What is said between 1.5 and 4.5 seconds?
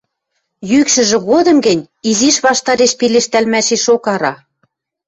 гӹнь изиш ваштареш пелештӓлмӓшешок ара.